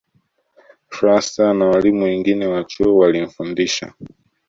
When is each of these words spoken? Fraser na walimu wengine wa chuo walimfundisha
Fraser 0.93 1.53
na 1.53 1.65
walimu 1.65 2.03
wengine 2.03 2.47
wa 2.47 2.63
chuo 2.63 2.97
walimfundisha 2.97 3.93